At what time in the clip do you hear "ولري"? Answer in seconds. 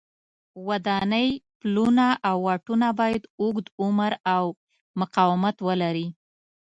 5.67-6.07